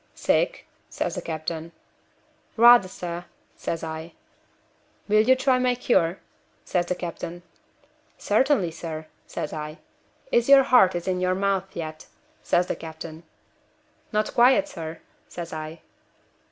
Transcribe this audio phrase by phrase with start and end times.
[0.15, 1.71] 'Sick?' says the captain.
[2.57, 4.13] 'Rather, sir,' says I.
[5.07, 6.17] 'Will you try my cure?'
[6.65, 7.43] says the captain.
[8.17, 9.77] 'Certainly, sir,' says I.
[10.31, 12.07] 'Is your heart in your mouth yet?'
[12.41, 13.21] says the captain.
[14.11, 15.81] 'Not quite, sir,' says I.